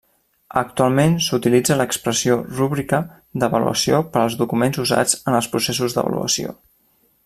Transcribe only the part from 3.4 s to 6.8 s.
d'avaluació per als documents usats en els processos d'avaluació.